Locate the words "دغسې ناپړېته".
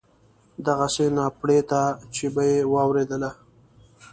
0.65-1.81